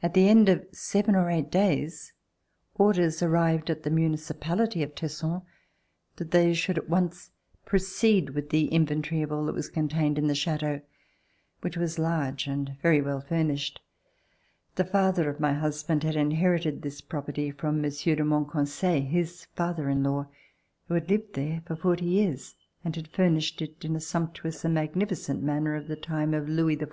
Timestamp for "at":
0.00-0.14, 3.68-3.82, 6.78-6.84, 8.30-8.30